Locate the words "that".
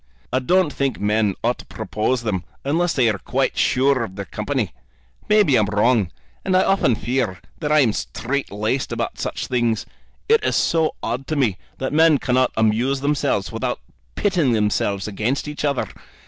7.59-7.71, 11.77-11.93